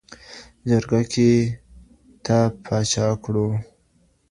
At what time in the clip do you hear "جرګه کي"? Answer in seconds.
0.69-1.29